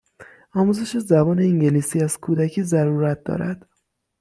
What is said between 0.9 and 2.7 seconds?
زبان انگلیسی از کودکی